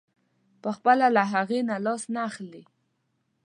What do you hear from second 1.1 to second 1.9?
له هغې نه